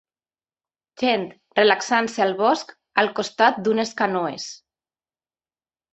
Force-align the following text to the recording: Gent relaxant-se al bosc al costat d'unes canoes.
Gent 1.01 1.25
relaxant-se 1.59 2.25
al 2.27 2.35
bosc 2.41 2.73
al 3.03 3.13
costat 3.21 3.61
d'unes 3.69 3.95
canoes. 4.01 4.49